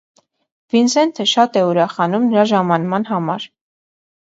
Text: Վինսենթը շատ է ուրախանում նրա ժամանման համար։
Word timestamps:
Վինսենթը 0.75 1.25
շատ 1.33 1.59
է 1.61 1.63
ուրախանում 1.67 2.27
նրա 2.33 2.47
ժամանման 2.55 3.09
համար։ 3.13 3.49